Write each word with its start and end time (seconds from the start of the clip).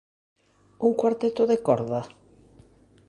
Un 0.87 0.91
cuarteto 0.99 1.43
de 1.51 1.57
corda? 1.67 2.01